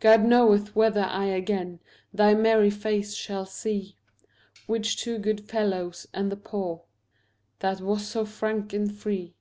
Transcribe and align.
God 0.00 0.24
knoweth 0.24 0.74
whether 0.74 1.02
I 1.02 1.26
again 1.26 1.80
Thy 2.14 2.32
merry 2.32 2.70
face 2.70 3.12
shall 3.12 3.44
see, 3.44 3.94
Which 4.66 4.96
to 5.02 5.18
good 5.18 5.42
fellows 5.50 6.06
and 6.14 6.32
the 6.32 6.36
poor 6.36 6.80
That 7.58 7.82
was 7.82 8.06
so 8.06 8.24
frank 8.24 8.72
and 8.72 8.90
free. 8.90 9.34